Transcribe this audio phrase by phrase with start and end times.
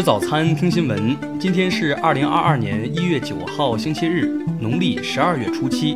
[0.00, 1.14] 吃早餐，听新闻。
[1.38, 4.24] 今天是二零二二年一月九号，星期日，
[4.58, 5.94] 农历十二月初七。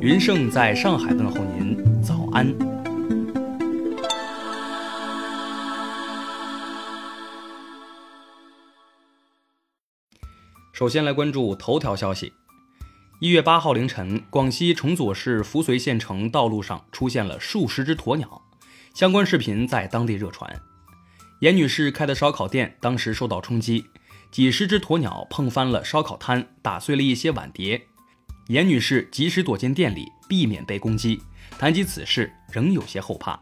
[0.00, 2.52] 云盛在上海问候您，早安。
[10.72, 12.32] 首先来关注头条消息。
[13.20, 18.42] 一月八号凌晨，广西崇左市扶绥县城道路上出现了数十只鸵鸟，
[18.94, 20.60] 相关视频在当地热传。
[21.40, 23.84] 严女士开的烧烤店当时受到冲击，
[24.32, 27.80] 几十只鸵鸟碰翻了烧烤摊，打碎了一些碗碟。
[28.48, 31.22] 严女士及时躲进店里，避免被攻击。
[31.58, 33.38] 谈及此事，仍有些后怕。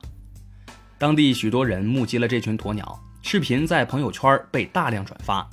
[0.99, 5.49] 当地许多人目击了这群鸵鸟，视频在朋友圈被大量转发。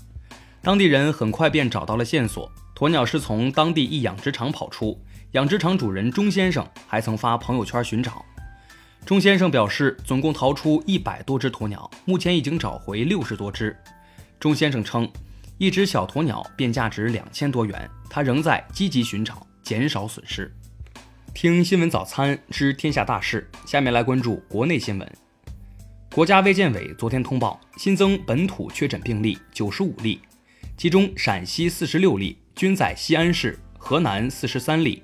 [0.61, 5.01] 当地人很快便找到了线索，鸵鸟是从当地一养殖场跑出。
[5.31, 8.23] 养殖场主人钟先生还曾发朋友圈寻找。
[9.05, 13.75] 钟先生表示，总共逃出一百多只鸵鸟，目前已经找回六十多只。
[14.39, 15.09] 钟先生称，
[15.57, 20.49] 一只小鸵鸟便价值两千多元，他仍在积极寻找，减少损失。
[21.33, 25.13] 听新闻早餐知天下大事，下面来关注国内新闻。
[26.15, 30.21] 国家卫健委昨天通报，新增本土确诊病例九十五例，
[30.77, 35.03] 其中陕西四十六例，均在西安市；河南四十三例。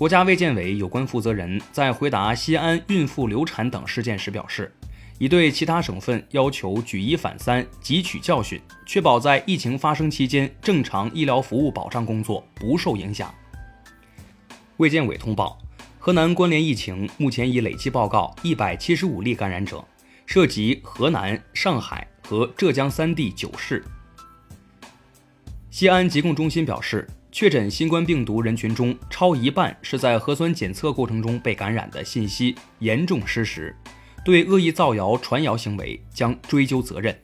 [0.00, 4.74] 国家卫健委有关负责人在回答西安孕妇流产等事件时表示，
[5.18, 13.30] 已对其他省份要求举一反三，汲取教训，确保在疫情发生期间正常医疗服务保障工作不受影响。
[14.78, 15.58] 卫健委通报，
[15.98, 19.84] 河南关联疫情目前已累计报告一百七十五例感染者，
[20.24, 23.84] 涉及河南、上海和浙江三地九市。
[25.68, 27.06] 西安疾控中心表示。
[27.32, 33.74] 确诊新冠病毒人群中，超一半是在核酸检测过程中被感染的信息严重失实，
[34.24, 37.16] 对恶意造谣传谣行为将追究责任。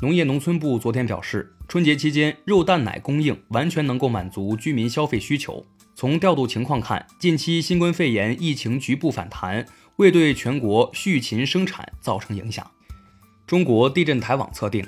[0.00, 5.64] 农业农村部昨天表示，春节期间肉蛋奶供应完全能够满足居民消费需求。
[5.94, 9.64] 从调度情况看，近期新冠肺炎疫情局部反弹，
[9.96, 12.70] 未对全国畜禽生产造成影响。
[13.46, 14.86] 中国地震台网测定。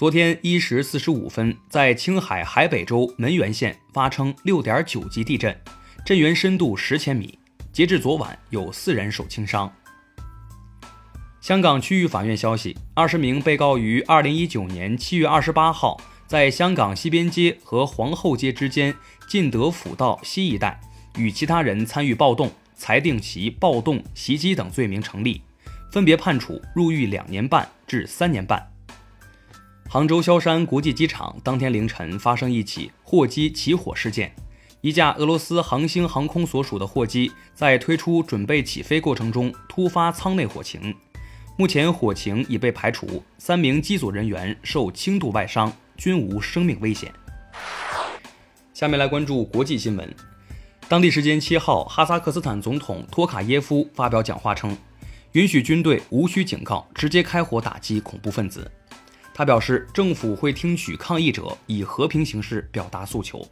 [0.00, 5.54] 昨天一时四十五分，在青海海北州门源县发生六点九级地震，
[6.06, 7.38] 震源深度十千米。
[7.70, 9.70] 截至昨晚，有四人受轻伤。
[11.42, 18.94] 香港区域法院消息：二十名被告于二零一九年七月二十八号，在香港西边街和皇后街之间
[19.28, 20.80] 进德辅道西一带，
[21.18, 25.42] 与其他人参与暴动，裁定其暴动、袭击等罪名成立，
[25.92, 28.66] 分别判处入狱两年半至三年半。
[29.92, 34.32] 杭州萧山国际机场当天凌晨发生一起货机起火事件，
[34.82, 40.94] 一架俄罗斯航星航空所属的货机在推出准备起飞过程中突发舱内火情，
[41.56, 47.12] 目前火情已被排除，三名机组人员受轻度外伤，均无生命危险。
[48.72, 50.14] 下面来关注国际新闻，
[50.86, 54.78] 当地时间七号，哈萨克斯坦总统托卡耶夫发表讲话称，
[55.32, 58.70] 允许军队无需警告直接开火打击恐怖分子。
[59.40, 63.42] 他表示，政府会听取抗议者以和平形式表达诉求，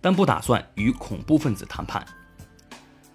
[0.00, 2.04] 但不打算与恐怖分子谈判。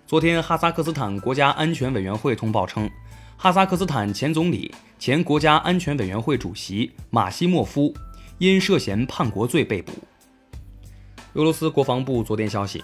[0.08, 2.90] 昨天，哈萨克斯坦国家安全委员会通报称，
[3.36, 7.94] 哈萨克斯坦前总理、前国家安全委员会主席马西莫夫
[8.38, 9.92] 因涉嫌叛国罪被捕。
[11.34, 12.82] 俄罗斯国防部昨天消息，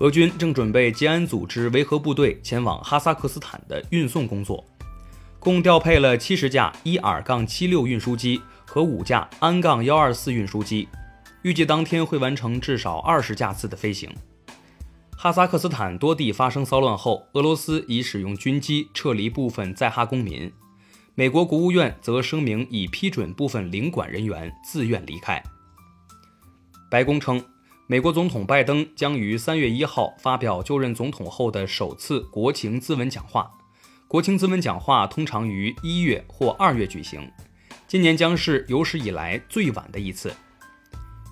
[0.00, 4.62] 俄军正准备吉安组织维和部队前往哈萨克斯坦的运送工作，
[5.38, 8.42] 共调配了七十架伊尔杠七六运输机。
[8.64, 10.88] 和五架安杠幺二四运输机，
[11.42, 14.10] 预计当天会完成至少二十架次的飞行。
[15.16, 20.52] 哈萨克斯坦多地发生骚乱后，俄罗斯已使用军机撤离部分在哈公民。
[21.14, 25.42] 美国国务院则声明已批准部分领馆人员自愿离开。
[26.90, 27.42] 白宫称，
[27.86, 33.50] 美国总统拜登将于三月一号发表就任总统后的首次国情咨文讲话。
[34.08, 37.30] 国情咨文讲话通常于一月或二月举行。
[37.94, 40.34] 今年将是有史以来最晚的一次。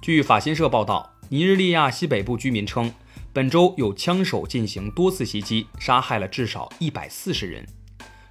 [0.00, 2.88] 据法新社报道，尼日利亚西北部居民称，
[3.32, 7.67] 本周有枪手进行多次袭击，杀害了至少一百四十人。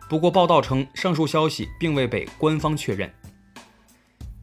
[0.07, 3.13] 不过，报道称上述消息并未被官方确认。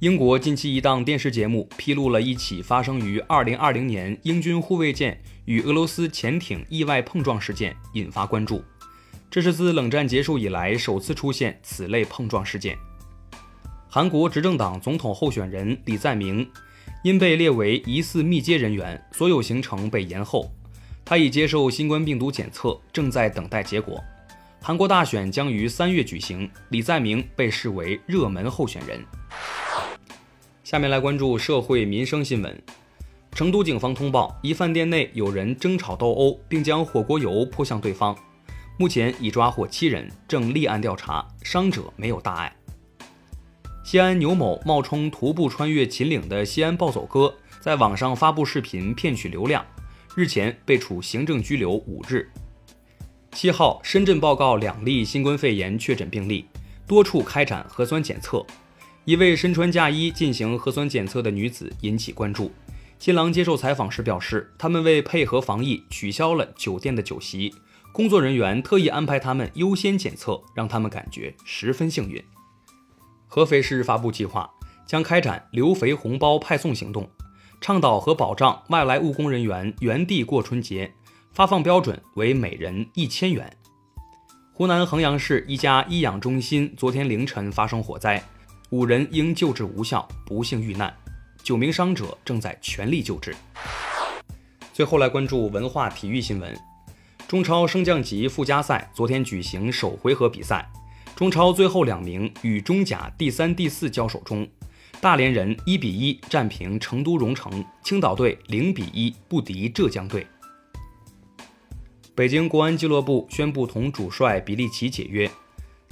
[0.00, 8.62] 英国近期一档电视节目披露了一起发生于2020年英军护卫舰与俄罗斯潜艇意外碰撞事件，引发关注。
[9.30, 12.76] 这是自冷战结束以来首次出现此类碰撞事件。
[13.90, 16.46] 韩国执政党总统候选人李在明
[17.02, 20.52] 因被列为疑似密接人员，所有行程被延后。
[21.06, 23.98] 他已接受新冠病毒检测，正在等待结果。
[24.60, 29.02] 韩国大选将于三月举行，李在明被视为热门候选人。
[30.62, 32.62] 下面来关注社会民生新闻。
[33.32, 38.14] 成都警方通报，一饭店内有人争吵斗殴，并将火锅油泼向对方。
[38.76, 42.54] 目前已抓获七人，正立案调查，伤者没有大碍。
[43.90, 49.64] 西安牛某冒充徒步穿越秦岭的西安暴走哥，在网上发布视频骗取流量，
[50.14, 52.30] 日前被处行政拘留五日。
[53.32, 56.44] 七号，深圳报告两例新冠肺炎确诊病例，
[56.86, 58.44] 多处开展核酸检测。
[59.06, 62.52] 一位身穿嫁衣进行核酸检测的女子引起关注。
[62.98, 67.54] 新郎接受采访时表示，他们为配合防疫取消了酒店的酒席，
[67.90, 72.22] 工作人员特意安排他们优先检测，让他们感觉十分幸运。
[73.28, 74.50] 合肥市发布计划，
[74.86, 77.08] 将开展留肥红包派送行动，
[77.60, 80.90] 倡导和保障外来务工人员原地过春节，
[81.30, 83.54] 发放标准为每人一千元。
[84.54, 88.20] 湖南衡阳市一家医养中心昨天凌晨发生火灾。
[88.70, 90.94] 五人因救治无效不幸遇难，
[91.42, 93.34] 九名伤者正在全力救治。
[94.74, 96.54] 最后来关注文化体育新闻：
[97.26, 100.68] 中超升降级附加赛昨天举行首回合比赛，
[101.18, 104.46] 中超最后两名与中甲第三、第四交手中，
[105.00, 110.24] 大连人一比一战平成都蓉城，青岛队零比一不敌浙江队。
[112.14, 115.28] 北京国安俱乐部宣布同主帅比利奇解约。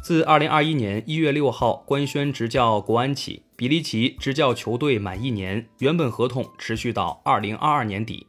[0.01, 8.29] 自二零二一年一月六号官宣执教国安起，比利奇执教球队满一年，原本合同持续到二零二二年底。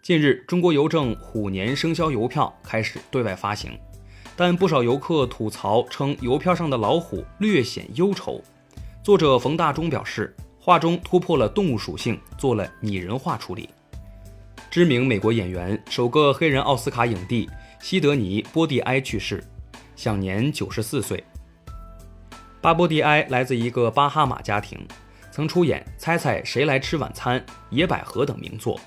[0.00, 3.76] 近日，中国邮政虎年生肖邮票开始对外发行，
[4.38, 8.40] 但不少游客吐槽称邮票上的老虎略显忧愁。
[9.02, 13.68] 作者冯大中表示，画中突破了动物属性，做了拟人化处理。
[14.70, 17.50] 知名美国演员、首个黑人奥斯卡影帝
[17.80, 19.42] 西德尼·波蒂埃去世。
[19.96, 21.24] 享年九十四岁。
[22.60, 24.78] 巴波蒂埃来自一个巴哈马家庭，
[25.32, 27.40] 曾出演《猜猜谁来吃晚餐》
[27.70, 28.80] 《野百合》等名作。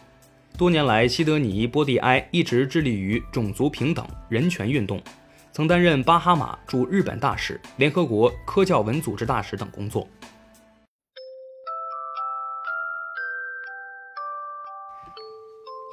[0.57, 5.01] 多年来，西德尼·波蒂埃一直致力于种族平等、人权运动，
[5.53, 10.07] 曾担任巴哈马驻日本大使、联合国科教文组织大使等工作。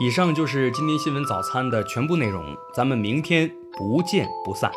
[0.01, 4.71] 以上就是今天新闻早餐的全部内容，咱们明天不见不散。